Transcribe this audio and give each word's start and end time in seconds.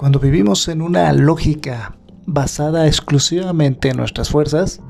Cuando 0.00 0.18
vivimos 0.18 0.66
en 0.68 0.80
una 0.80 1.12
lógica 1.12 1.94
basada 2.24 2.86
exclusivamente 2.86 3.90
en 3.90 3.98
nuestras 3.98 4.30
fuerzas, 4.30 4.80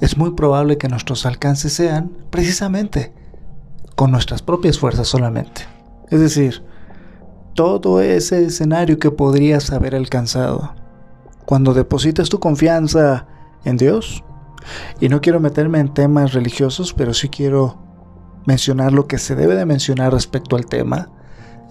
es 0.00 0.16
muy 0.16 0.30
probable 0.30 0.78
que 0.78 0.88
nuestros 0.88 1.26
alcances 1.26 1.74
sean 1.74 2.10
precisamente 2.30 3.12
con 3.96 4.10
nuestras 4.10 4.40
propias 4.40 4.78
fuerzas 4.78 5.06
solamente. 5.06 5.66
Es 6.08 6.18
decir, 6.18 6.62
todo 7.52 8.00
ese 8.00 8.46
escenario 8.46 8.98
que 8.98 9.10
podrías 9.10 9.70
haber 9.70 9.94
alcanzado. 9.94 10.74
Cuando 11.44 11.74
depositas 11.74 12.30
tu 12.30 12.40
confianza 12.40 13.26
en 13.66 13.76
Dios, 13.76 14.24
y 14.98 15.10
no 15.10 15.20
quiero 15.20 15.40
meterme 15.40 15.78
en 15.78 15.92
temas 15.92 16.32
religiosos, 16.32 16.94
pero 16.94 17.12
sí 17.12 17.28
quiero 17.28 17.76
mencionar 18.46 18.92
lo 18.94 19.06
que 19.06 19.18
se 19.18 19.36
debe 19.36 19.56
de 19.56 19.66
mencionar 19.66 20.14
respecto 20.14 20.56
al 20.56 20.64
tema, 20.64 21.10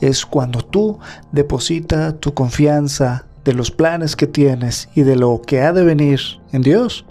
es 0.02 0.26
cuando 0.26 0.62
tú 0.62 1.00
depositas 1.32 2.20
tu 2.20 2.34
confianza 2.34 3.26
de 3.44 3.54
los 3.54 3.72
planes 3.72 4.16
que 4.16 4.28
tienes 4.28 4.90
y 4.96 5.04
de 5.04 5.16
lo 5.16 5.42
que 5.42 5.62
ha 5.62 5.74
de 5.74 5.84
venir 5.84 6.20
en 6.52 6.62
Dios, 6.62 7.06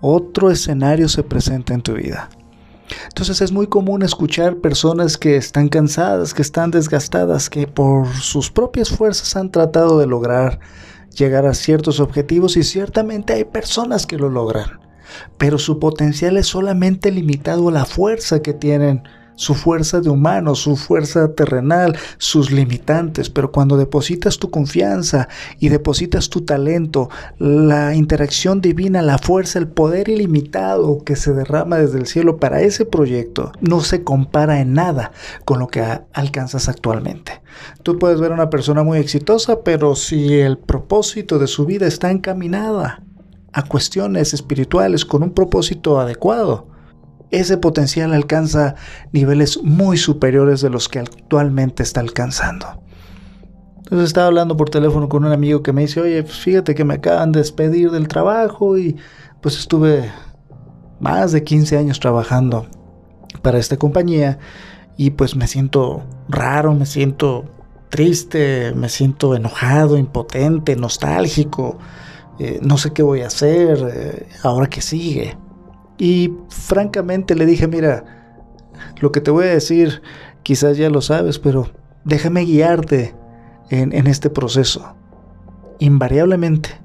otro 0.00 0.50
escenario 0.50 1.08
se 1.08 1.22
presenta 1.22 1.74
en 1.74 1.82
tu 1.82 1.94
vida. 1.94 2.28
Entonces 3.08 3.40
es 3.40 3.52
muy 3.52 3.66
común 3.66 4.02
escuchar 4.02 4.56
personas 4.56 5.16
que 5.16 5.36
están 5.36 5.68
cansadas, 5.68 6.34
que 6.34 6.42
están 6.42 6.70
desgastadas, 6.70 7.48
que 7.48 7.66
por 7.66 8.08
sus 8.08 8.50
propias 8.50 8.90
fuerzas 8.90 9.34
han 9.36 9.50
tratado 9.50 9.98
de 9.98 10.06
lograr 10.06 10.60
llegar 11.16 11.46
a 11.46 11.54
ciertos 11.54 12.00
objetivos 12.00 12.56
y 12.56 12.62
ciertamente 12.62 13.32
hay 13.32 13.44
personas 13.44 14.06
que 14.06 14.18
lo 14.18 14.28
logran, 14.28 14.80
pero 15.38 15.58
su 15.58 15.78
potencial 15.78 16.36
es 16.36 16.48
solamente 16.48 17.10
limitado 17.10 17.68
a 17.68 17.72
la 17.72 17.84
fuerza 17.84 18.42
que 18.42 18.52
tienen 18.52 19.04
su 19.36 19.54
fuerza 19.54 20.00
de 20.00 20.10
humano, 20.10 20.54
su 20.54 20.76
fuerza 20.76 21.32
terrenal, 21.34 21.96
sus 22.18 22.50
limitantes, 22.50 23.30
pero 23.30 23.50
cuando 23.50 23.76
depositas 23.76 24.38
tu 24.38 24.50
confianza 24.50 25.28
y 25.58 25.68
depositas 25.68 26.28
tu 26.28 26.42
talento, 26.42 27.08
la 27.38 27.94
interacción 27.94 28.60
divina, 28.60 29.02
la 29.02 29.18
fuerza, 29.18 29.58
el 29.58 29.68
poder 29.68 30.08
ilimitado 30.08 31.02
que 31.04 31.16
se 31.16 31.32
derrama 31.32 31.78
desde 31.78 31.98
el 31.98 32.06
cielo 32.06 32.38
para 32.38 32.60
ese 32.60 32.84
proyecto, 32.84 33.52
no 33.60 33.80
se 33.80 34.04
compara 34.04 34.60
en 34.60 34.74
nada 34.74 35.12
con 35.44 35.58
lo 35.58 35.68
que 35.68 35.84
alcanzas 36.12 36.68
actualmente. 36.68 37.42
Tú 37.82 37.98
puedes 37.98 38.20
ver 38.20 38.32
a 38.32 38.34
una 38.34 38.50
persona 38.50 38.82
muy 38.82 38.98
exitosa, 38.98 39.60
pero 39.62 39.94
si 39.94 40.40
el 40.40 40.58
propósito 40.58 41.38
de 41.38 41.46
su 41.46 41.66
vida 41.66 41.86
está 41.86 42.10
encaminada 42.10 43.02
a 43.52 43.62
cuestiones 43.62 44.34
espirituales 44.34 45.04
con 45.04 45.22
un 45.22 45.32
propósito 45.32 46.00
adecuado, 46.00 46.73
ese 47.30 47.56
potencial 47.56 48.12
alcanza 48.12 48.74
niveles 49.12 49.60
muy 49.62 49.96
superiores 49.96 50.60
de 50.60 50.70
los 50.70 50.88
que 50.88 51.00
actualmente 51.00 51.82
está 51.82 52.00
alcanzando. 52.00 52.82
Entonces 53.78 54.06
estaba 54.06 54.28
hablando 54.28 54.56
por 54.56 54.70
teléfono 54.70 55.08
con 55.08 55.24
un 55.24 55.32
amigo 55.32 55.62
que 55.62 55.72
me 55.72 55.82
dice, 55.82 56.00
oye, 56.00 56.22
pues 56.22 56.38
fíjate 56.38 56.74
que 56.74 56.84
me 56.84 56.94
acaban 56.94 57.32
de 57.32 57.40
despedir 57.40 57.90
del 57.90 58.08
trabajo 58.08 58.78
y 58.78 58.96
pues 59.40 59.58
estuve 59.58 60.10
más 61.00 61.32
de 61.32 61.44
15 61.44 61.76
años 61.76 62.00
trabajando 62.00 62.66
para 63.42 63.58
esta 63.58 63.76
compañía 63.76 64.38
y 64.96 65.10
pues 65.10 65.36
me 65.36 65.46
siento 65.46 66.02
raro, 66.28 66.72
me 66.74 66.86
siento 66.86 67.44
triste, 67.90 68.72
me 68.74 68.88
siento 68.88 69.34
enojado, 69.34 69.98
impotente, 69.98 70.76
nostálgico, 70.76 71.78
eh, 72.38 72.58
no 72.62 72.78
sé 72.78 72.92
qué 72.92 73.02
voy 73.02 73.20
a 73.20 73.26
hacer 73.26 73.78
eh, 73.92 74.28
ahora 74.42 74.66
que 74.68 74.80
sigue. 74.80 75.36
Y 75.98 76.32
francamente 76.48 77.34
le 77.34 77.46
dije, 77.46 77.68
mira, 77.68 78.04
lo 79.00 79.12
que 79.12 79.20
te 79.20 79.30
voy 79.30 79.44
a 79.44 79.54
decir 79.54 80.02
quizás 80.42 80.76
ya 80.76 80.90
lo 80.90 81.00
sabes, 81.00 81.38
pero 81.38 81.70
déjame 82.04 82.44
guiarte 82.44 83.14
en, 83.70 83.92
en 83.92 84.06
este 84.06 84.30
proceso. 84.30 84.94
Invariablemente, 85.78 86.80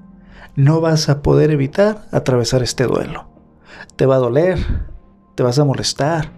no 0.56 0.81
vas 0.81 1.09
a 1.09 1.22
poder 1.22 1.52
evitar 1.52 2.06
atravesar 2.12 2.64
este 2.64 2.86
duelo. 2.86 3.30
Te 3.96 4.06
va 4.06 4.16
a 4.16 4.19
doler, 4.19 4.59
te 5.36 5.44
vas 5.44 5.59
a 5.59 5.66
molestar, 5.66 6.31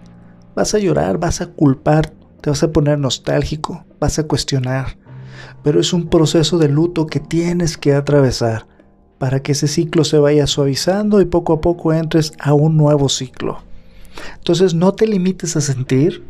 vas 0.54 0.74
a 0.74 0.78
llorar, 0.78 1.18
vas 1.18 1.40
a 1.40 1.46
culpar, 1.46 2.12
te 2.40 2.50
vas 2.50 2.62
a 2.62 2.72
poner 2.72 2.98
nostálgico, 2.98 3.84
vas 4.00 4.18
a 4.18 4.24
cuestionar. 4.24 4.98
Pero 5.62 5.80
es 5.80 5.92
un 5.92 6.08
proceso 6.08 6.58
de 6.58 6.68
luto 6.68 7.06
que 7.06 7.20
tienes 7.20 7.76
que 7.78 7.94
atravesar 7.94 8.66
para 9.22 9.40
que 9.40 9.52
ese 9.52 9.68
ciclo 9.68 10.02
se 10.02 10.18
vaya 10.18 10.48
suavizando 10.48 11.20
y 11.20 11.26
poco 11.26 11.52
a 11.52 11.60
poco 11.60 11.92
entres 11.92 12.32
a 12.40 12.54
un 12.54 12.76
nuevo 12.76 13.08
ciclo. 13.08 13.58
Entonces 14.38 14.74
no 14.74 14.94
te 14.94 15.06
limites 15.06 15.54
a 15.54 15.60
sentir, 15.60 16.24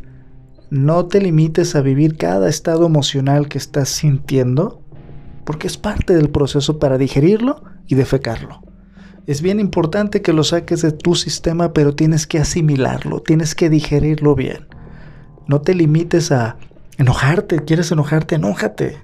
no 0.68 1.06
te 1.06 1.18
limites 1.18 1.74
a 1.74 1.80
vivir 1.80 2.18
cada 2.18 2.50
estado 2.50 2.84
emocional 2.84 3.48
que 3.48 3.56
estás 3.56 3.88
sintiendo, 3.88 4.82
porque 5.46 5.68
es 5.68 5.78
parte 5.78 6.14
del 6.14 6.28
proceso 6.28 6.78
para 6.78 6.98
digerirlo 6.98 7.64
y 7.86 7.94
defecarlo. 7.94 8.60
Es 9.26 9.40
bien 9.40 9.58
importante 9.58 10.20
que 10.20 10.34
lo 10.34 10.44
saques 10.44 10.82
de 10.82 10.92
tu 10.92 11.14
sistema, 11.14 11.72
pero 11.72 11.94
tienes 11.94 12.26
que 12.26 12.40
asimilarlo, 12.40 13.22
tienes 13.22 13.54
que 13.54 13.70
digerirlo 13.70 14.34
bien. 14.34 14.66
No 15.46 15.62
te 15.62 15.74
limites 15.74 16.30
a 16.30 16.58
enojarte, 16.98 17.64
quieres 17.64 17.90
enojarte, 17.90 18.34
enójate. 18.34 18.98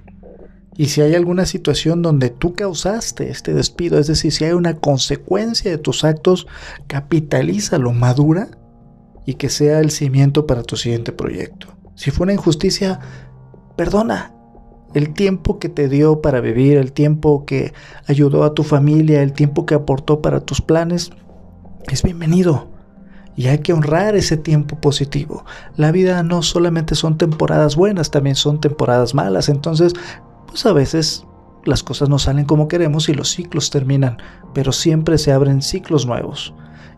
Y 0.79 0.85
si 0.85 1.01
hay 1.01 1.13
alguna 1.13 1.45
situación 1.45 2.01
donde 2.01 2.29
tú 2.29 2.53
causaste 2.53 3.29
este 3.29 3.53
despido, 3.53 3.99
es 3.99 4.07
decir, 4.07 4.31
si 4.31 4.45
hay 4.45 4.53
una 4.53 4.77
consecuencia 4.77 5.69
de 5.69 5.77
tus 5.77 6.05
actos, 6.05 6.47
capitalízalo, 6.87 7.91
madura 7.91 8.47
y 9.25 9.33
que 9.33 9.49
sea 9.49 9.81
el 9.81 9.91
cimiento 9.91 10.47
para 10.47 10.63
tu 10.63 10.77
siguiente 10.77 11.11
proyecto. 11.11 11.67
Si 11.95 12.11
fue 12.11 12.23
una 12.23 12.31
injusticia, 12.31 13.01
perdona. 13.75 14.33
El 14.93 15.11
tiempo 15.11 15.59
que 15.59 15.67
te 15.67 15.89
dio 15.89 16.21
para 16.21 16.39
vivir, 16.39 16.77
el 16.77 16.93
tiempo 16.93 17.45
que 17.45 17.73
ayudó 18.07 18.45
a 18.45 18.53
tu 18.53 18.63
familia, 18.63 19.21
el 19.21 19.33
tiempo 19.33 19.65
que 19.65 19.75
aportó 19.75 20.21
para 20.21 20.39
tus 20.39 20.61
planes, 20.61 21.11
es 21.91 22.03
bienvenido. 22.03 22.69
Y 23.35 23.47
hay 23.47 23.57
que 23.57 23.73
honrar 23.73 24.15
ese 24.15 24.37
tiempo 24.37 24.79
positivo. 24.79 25.43
La 25.75 25.91
vida 25.91 26.23
no 26.23 26.41
solamente 26.41 26.95
son 26.95 27.17
temporadas 27.17 27.75
buenas, 27.75 28.11
también 28.11 28.37
son 28.37 28.61
temporadas 28.61 29.13
malas. 29.13 29.49
Entonces 29.49 29.93
pues 30.49 30.65
a 30.65 30.73
veces 30.73 31.25
las 31.65 31.83
cosas 31.83 32.09
no 32.09 32.19
salen 32.19 32.45
como 32.45 32.67
queremos 32.67 33.09
y 33.09 33.13
los 33.13 33.29
ciclos 33.29 33.69
terminan, 33.69 34.17
pero 34.53 34.71
siempre 34.71 35.17
se 35.17 35.31
abren 35.31 35.61
ciclos 35.61 36.05
nuevos. 36.05 36.53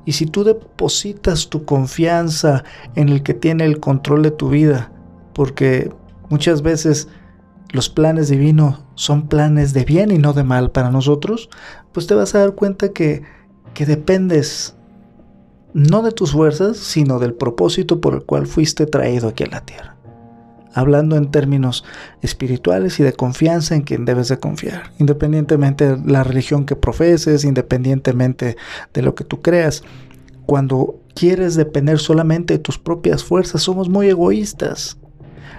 Y 0.06 0.14
si 0.14 0.26
tú 0.26 0.44
depositas 0.44 1.50
tu 1.50 1.66
confianza 1.66 2.64
en 2.96 3.10
el 3.10 3.22
que 3.24 3.34
tiene 3.34 3.66
el 3.66 3.80
control 3.80 4.24
de 4.24 4.32
tu 4.32 4.50
vida, 4.50 4.92
porque 5.34 5.94
muchas 6.30 6.62
veces 6.62 7.08
los 7.70 7.90
planes 7.90 8.30
divinos 8.30 8.80
son 8.96 9.28
planes 9.28 9.74
de 9.74 9.86
bien 9.86 10.12
y 10.12 10.18
no 10.18 10.34
de 10.34 10.44
mal 10.44 10.72
para 10.72 10.92
nosotros, 10.92 11.50
pues 11.92 12.08
te 12.08 12.16
vas 12.16 12.34
a 12.34 12.40
dar 12.40 12.56
cuenta 12.56 12.90
que, 12.90 13.24
que 13.74 13.86
dependes 13.86 14.76
no 15.74 16.02
de 16.02 16.12
tus 16.12 16.32
fuerzas, 16.32 16.78
sino 16.78 17.20
del 17.20 17.34
propósito 17.34 18.02
por 18.02 18.16
el 18.16 18.24
cual 18.24 18.48
fuiste 18.48 18.86
traído 18.86 19.30
aquí 19.30 19.44
a 19.44 19.48
la 19.48 19.62
tierra 19.62 20.01
hablando 20.74 21.16
en 21.16 21.32
términos 21.32 21.84
espirituales 22.22 23.00
y 23.00 23.04
de 23.04 23.14
confianza 23.14 23.76
en 23.76 23.82
quien 23.82 24.06
debes 24.06 24.28
de 24.28 24.40
confiar, 24.40 24.92
independientemente 25.00 25.96
de 25.96 26.12
la 26.12 26.24
religión 26.24 26.66
que 26.66 26.76
profeses, 26.76 27.44
independientemente 27.44 28.58
de 28.94 29.02
lo 29.02 29.16
que 29.16 29.24
tú 29.24 29.42
creas. 29.42 29.84
Cuando 30.46 31.00
quieres 31.14 31.56
depender 31.56 32.00
solamente 32.00 32.54
de 32.54 32.60
tus 32.60 32.78
propias 32.78 33.24
fuerzas, 33.24 33.62
somos 33.62 33.90
muy 33.90 34.10
egoístas. 34.10 34.98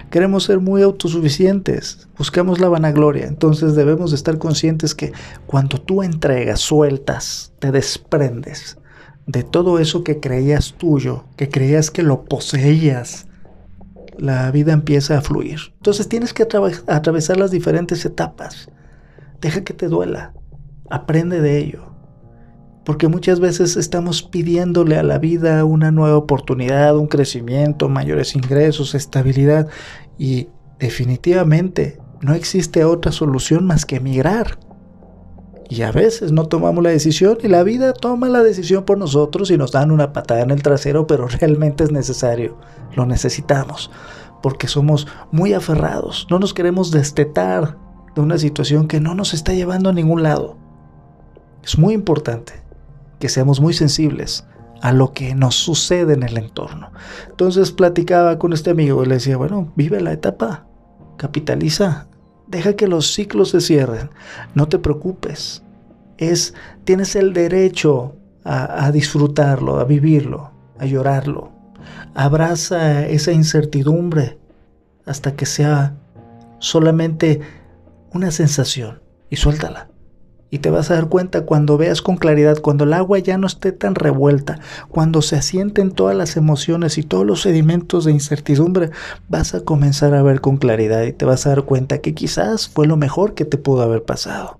Queremos 0.09 0.43
ser 0.43 0.59
muy 0.59 0.83
autosuficientes, 0.83 2.07
buscamos 2.17 2.59
la 2.59 2.69
vanagloria, 2.69 3.25
entonces 3.25 3.73
debemos 3.73 4.11
de 4.11 4.17
estar 4.17 4.37
conscientes 4.37 4.93
que 4.93 5.11
cuando 5.47 5.81
tú 5.81 6.03
entregas, 6.03 6.59
sueltas, 6.59 7.51
te 7.57 7.71
desprendes 7.71 8.77
de 9.25 9.43
todo 9.43 9.79
eso 9.79 10.03
que 10.03 10.19
creías 10.19 10.73
tuyo, 10.77 11.23
que 11.35 11.49
creías 11.49 11.91
que 11.91 12.03
lo 12.03 12.25
poseías, 12.25 13.27
la 14.17 14.49
vida 14.51 14.73
empieza 14.73 15.17
a 15.17 15.21
fluir. 15.21 15.59
Entonces 15.77 16.07
tienes 16.07 16.33
que 16.33 16.47
atravesar 16.87 17.37
las 17.37 17.51
diferentes 17.51 18.05
etapas. 18.05 18.69
Deja 19.41 19.63
que 19.63 19.73
te 19.73 19.87
duela. 19.87 20.33
Aprende 20.89 21.41
de 21.41 21.57
ello. 21.57 21.93
Porque 22.85 23.07
muchas 23.07 23.39
veces 23.39 23.77
estamos 23.77 24.23
pidiéndole 24.23 24.97
a 24.97 25.03
la 25.03 25.17
vida 25.17 25.63
una 25.63 25.91
nueva 25.91 26.17
oportunidad, 26.17 26.97
un 26.97 27.07
crecimiento, 27.07 27.89
mayores 27.89 28.35
ingresos, 28.35 28.93
estabilidad. 28.93 29.69
Y 30.17 30.49
definitivamente 30.79 31.99
no 32.21 32.33
existe 32.33 32.83
otra 32.83 33.11
solución 33.11 33.65
más 33.65 33.85
que 33.85 33.97
emigrar. 33.97 34.57
Y 35.73 35.81
a 35.81 35.91
veces 35.91 36.31
no 36.31 36.45
tomamos 36.45 36.83
la 36.83 36.91
decisión 36.91 37.39
y 37.41 37.47
la 37.47 37.63
vida 37.63 37.93
toma 37.93 38.29
la 38.29 38.43
decisión 38.43 38.83
por 38.83 38.99
nosotros 38.99 39.49
y 39.49 39.57
nos 39.57 39.71
dan 39.71 39.89
una 39.89 40.13
patada 40.13 40.41
en 40.41 40.51
el 40.51 40.61
trasero, 40.61 41.07
pero 41.07 41.27
realmente 41.27 41.83
es 41.83 41.91
necesario, 41.91 42.59
lo 42.95 43.07
necesitamos, 43.07 43.89
porque 44.43 44.67
somos 44.67 45.07
muy 45.31 45.53
aferrados, 45.53 46.27
no 46.29 46.37
nos 46.37 46.53
queremos 46.53 46.91
destetar 46.91 47.79
de 48.13 48.21
una 48.21 48.37
situación 48.37 48.87
que 48.87 48.99
no 48.99 49.15
nos 49.15 49.33
está 49.33 49.53
llevando 49.53 49.89
a 49.89 49.93
ningún 49.93 50.21
lado. 50.21 50.57
Es 51.63 51.79
muy 51.79 51.95
importante 51.95 52.53
que 53.19 53.27
seamos 53.27 53.59
muy 53.59 53.73
sensibles 53.73 54.45
a 54.79 54.93
lo 54.93 55.11
que 55.11 55.33
nos 55.33 55.55
sucede 55.55 56.13
en 56.13 56.21
el 56.21 56.37
entorno. 56.37 56.91
Entonces 57.31 57.71
platicaba 57.71 58.37
con 58.37 58.53
este 58.53 58.69
amigo 58.69 59.01
y 59.01 59.07
le 59.07 59.15
decía, 59.15 59.37
bueno, 59.37 59.73
vive 59.75 60.01
la 60.01 60.13
etapa, 60.13 60.67
capitaliza 61.17 62.09
Deja 62.47 62.75
que 62.75 62.87
los 62.87 63.11
ciclos 63.13 63.49
se 63.49 63.61
cierren. 63.61 64.09
No 64.53 64.67
te 64.67 64.77
preocupes. 64.77 65.62
Es, 66.17 66.53
tienes 66.83 67.15
el 67.15 67.33
derecho 67.33 68.15
a, 68.43 68.85
a 68.85 68.91
disfrutarlo, 68.91 69.79
a 69.79 69.85
vivirlo, 69.85 70.51
a 70.77 70.85
llorarlo. 70.85 71.51
Abraza 72.13 73.07
esa 73.07 73.31
incertidumbre 73.31 74.37
hasta 75.05 75.35
que 75.35 75.45
sea 75.45 75.95
solamente 76.59 77.41
una 78.13 78.31
sensación 78.31 79.01
y 79.29 79.35
suéltala. 79.35 79.89
Y 80.49 80.59
te 80.59 80.69
vas 80.69 80.91
a 80.91 80.93
dar 80.93 81.09
cuenta 81.09 81.41
cuando 81.41 81.79
veas 81.79 82.03
con 82.03 82.15
claridad, 82.15 82.59
cuando 82.59 82.83
el 82.83 82.93
agua 82.93 83.17
ya 83.17 83.39
no 83.39 83.47
esté 83.47 83.71
tan 83.71 83.95
revuelta, 83.95 84.59
cuando 84.87 85.23
se 85.23 85.35
asienten 85.35 85.91
todas 85.91 86.15
las 86.15 86.37
emociones 86.37 86.99
y 86.99 87.03
todos 87.03 87.25
los 87.25 87.41
sedimentos 87.41 88.05
de 88.05 88.11
incertidumbre, 88.11 88.91
vas 89.27 89.55
a 89.55 89.61
comenzar 89.61 90.13
a 90.13 90.21
ver 90.21 90.41
con 90.41 90.57
claridad 90.57 91.01
y 91.03 91.11
te 91.11 91.25
vas 91.25 91.47
a 91.47 91.49
dar 91.49 91.63
cuenta 91.63 92.01
que 92.01 92.13
quizás 92.13 92.69
fue 92.69 92.85
lo 92.85 92.97
mejor 92.97 93.33
que 93.33 93.45
te 93.45 93.57
pudo 93.57 93.81
haber 93.81 94.03
pasado. 94.03 94.59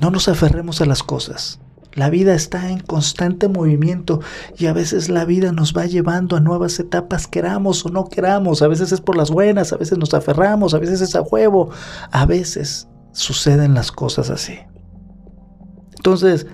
No 0.00 0.10
nos 0.10 0.28
aferremos 0.28 0.80
a 0.80 0.86
las 0.86 1.02
cosas. 1.02 1.60
La 1.92 2.08
vida 2.08 2.34
está 2.34 2.70
en 2.70 2.80
constante 2.80 3.48
movimiento 3.48 4.20
y 4.56 4.66
a 4.66 4.72
veces 4.72 5.08
la 5.08 5.24
vida 5.24 5.52
nos 5.52 5.76
va 5.76 5.86
llevando 5.86 6.36
a 6.36 6.40
nuevas 6.40 6.78
etapas, 6.78 7.26
queramos 7.26 7.84
o 7.84 7.88
no 7.88 8.04
queramos. 8.04 8.62
A 8.62 8.68
veces 8.68 8.92
es 8.92 9.00
por 9.00 9.16
las 9.16 9.30
buenas, 9.30 9.72
a 9.72 9.76
veces 9.76 9.98
nos 9.98 10.14
aferramos, 10.14 10.72
a 10.72 10.78
veces 10.78 11.00
es 11.00 11.16
a 11.16 11.22
huevo, 11.22 11.70
a 12.12 12.26
veces 12.26 12.88
suceden 13.12 13.74
las 13.74 13.90
cosas 13.90 14.30
así. 14.30 14.58
Entonces, 15.96 16.46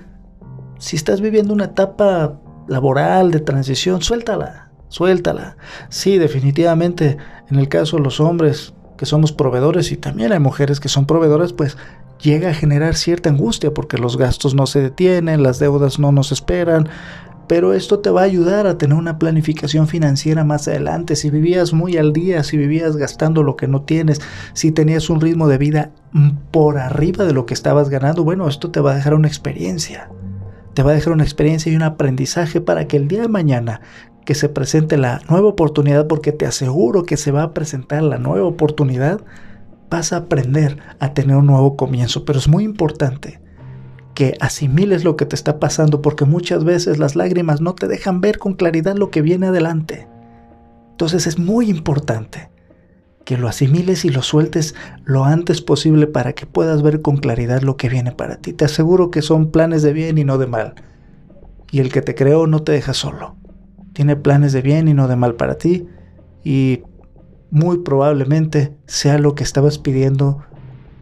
si 0.78 0.96
estás 0.96 1.20
viviendo 1.20 1.52
una 1.52 1.66
etapa 1.66 2.40
laboral 2.66 3.30
de 3.30 3.40
transición, 3.40 4.02
suéltala, 4.02 4.72
suéltala. 4.88 5.58
Sí, 5.90 6.18
definitivamente, 6.18 7.18
en 7.50 7.58
el 7.58 7.68
caso 7.68 7.98
de 7.98 8.02
los 8.02 8.20
hombres 8.20 8.74
que 8.96 9.06
somos 9.06 9.32
proveedores 9.32 9.92
y 9.92 9.96
también 9.96 10.32
hay 10.32 10.40
mujeres 10.40 10.80
que 10.80 10.88
son 10.88 11.06
proveedoras, 11.06 11.52
pues 11.52 11.76
llega 12.20 12.50
a 12.50 12.54
generar 12.54 12.94
cierta 12.94 13.28
angustia 13.28 13.72
porque 13.72 13.98
los 13.98 14.16
gastos 14.16 14.54
no 14.54 14.66
se 14.66 14.80
detienen, 14.80 15.42
las 15.42 15.58
deudas 15.58 15.98
no 15.98 16.12
nos 16.12 16.32
esperan, 16.32 16.88
pero 17.46 17.74
esto 17.74 18.00
te 18.00 18.10
va 18.10 18.22
a 18.22 18.24
ayudar 18.24 18.66
a 18.66 18.78
tener 18.78 18.96
una 18.96 19.18
planificación 19.18 19.86
financiera 19.86 20.44
más 20.44 20.66
adelante. 20.66 21.14
Si 21.14 21.30
vivías 21.30 21.72
muy 21.72 21.96
al 21.96 22.12
día, 22.12 22.42
si 22.42 22.56
vivías 22.56 22.96
gastando 22.96 23.42
lo 23.42 23.56
que 23.56 23.68
no 23.68 23.82
tienes, 23.82 24.20
si 24.52 24.72
tenías 24.72 25.10
un 25.10 25.20
ritmo 25.20 25.46
de 25.46 25.58
vida 25.58 25.90
por 26.50 26.78
arriba 26.78 27.24
de 27.24 27.32
lo 27.32 27.46
que 27.46 27.54
estabas 27.54 27.88
ganando, 27.88 28.24
bueno, 28.24 28.48
esto 28.48 28.70
te 28.70 28.80
va 28.80 28.92
a 28.92 28.96
dejar 28.96 29.14
una 29.14 29.28
experiencia. 29.28 30.10
Te 30.74 30.82
va 30.82 30.90
a 30.90 30.94
dejar 30.94 31.12
una 31.12 31.24
experiencia 31.24 31.72
y 31.72 31.76
un 31.76 31.82
aprendizaje 31.82 32.60
para 32.60 32.86
que 32.86 32.96
el 32.96 33.08
día 33.08 33.22
de 33.22 33.28
mañana 33.28 33.80
que 34.26 34.34
se 34.34 34.50
presente 34.50 34.98
la 34.98 35.22
nueva 35.30 35.48
oportunidad, 35.48 36.06
porque 36.06 36.32
te 36.32 36.44
aseguro 36.44 37.04
que 37.04 37.16
se 37.16 37.30
va 37.30 37.44
a 37.44 37.54
presentar 37.54 38.02
la 38.02 38.18
nueva 38.18 38.46
oportunidad, 38.46 39.22
vas 39.88 40.12
a 40.12 40.16
aprender 40.16 40.78
a 40.98 41.14
tener 41.14 41.36
un 41.36 41.46
nuevo 41.46 41.76
comienzo. 41.76 42.26
Pero 42.26 42.38
es 42.38 42.48
muy 42.48 42.64
importante 42.64 43.40
que 44.14 44.36
asimiles 44.40 45.04
lo 45.04 45.16
que 45.16 45.26
te 45.26 45.36
está 45.36 45.60
pasando 45.60 46.02
porque 46.02 46.24
muchas 46.24 46.64
veces 46.64 46.98
las 46.98 47.16
lágrimas 47.16 47.60
no 47.60 47.74
te 47.74 47.86
dejan 47.86 48.20
ver 48.20 48.38
con 48.38 48.54
claridad 48.54 48.96
lo 48.96 49.10
que 49.10 49.22
viene 49.22 49.46
adelante. 49.46 50.08
Entonces 50.90 51.26
es 51.26 51.38
muy 51.38 51.70
importante 51.70 52.50
que 53.24 53.36
lo 53.36 53.48
asimiles 53.48 54.04
y 54.04 54.08
lo 54.08 54.22
sueltes 54.22 54.74
lo 55.04 55.24
antes 55.24 55.60
posible 55.60 56.06
para 56.06 56.32
que 56.32 56.46
puedas 56.46 56.82
ver 56.82 57.02
con 57.02 57.18
claridad 57.18 57.62
lo 57.62 57.76
que 57.76 57.88
viene 57.88 58.12
para 58.12 58.36
ti. 58.36 58.52
Te 58.52 58.64
aseguro 58.64 59.10
que 59.10 59.22
son 59.22 59.50
planes 59.50 59.82
de 59.82 59.92
bien 59.92 60.18
y 60.18 60.24
no 60.24 60.38
de 60.38 60.46
mal. 60.46 60.74
Y 61.70 61.80
el 61.80 61.92
que 61.92 62.02
te 62.02 62.14
creó 62.14 62.46
no 62.46 62.62
te 62.62 62.72
deja 62.72 62.94
solo. 62.94 63.36
Tiene 63.96 64.14
planes 64.14 64.52
de 64.52 64.60
bien 64.60 64.86
y 64.86 64.94
no 64.94 65.08
de 65.08 65.16
mal 65.16 65.34
para 65.36 65.56
ti. 65.56 65.88
Y 66.44 66.82
muy 67.50 67.78
probablemente 67.78 68.76
sea 68.84 69.18
lo 69.18 69.34
que 69.34 69.42
estabas 69.42 69.78
pidiendo 69.78 70.44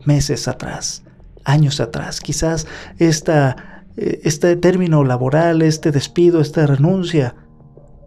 meses 0.07 0.47
atrás 0.47 1.05
años 1.45 1.81
atrás. 1.81 2.21
Quizás 2.21 2.67
esta, 2.99 3.85
eh, 3.97 4.21
este 4.25 4.57
término 4.57 5.05
laboral, 5.05 5.63
este 5.63 5.93
despido, 5.93 6.41
esta 6.41 6.67
renuncia, 6.67 7.37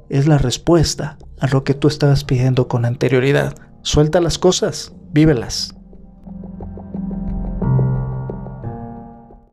es 0.10 0.28
la 0.28 0.38
respuesta 0.38 1.18
a 1.40 1.48
lo 1.48 1.64
que 1.64 1.74
tú 1.74 1.88
estabas 1.88 2.24
pidiendo 2.24 2.68
con 2.68 2.86
anterioridad. 2.86 3.56
Suelta 3.82 4.20
las 4.22 4.38
cosas, 4.38 4.94
vívelas. 5.12 5.77